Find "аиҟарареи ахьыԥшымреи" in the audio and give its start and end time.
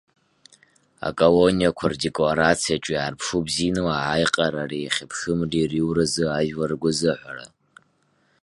4.13-5.69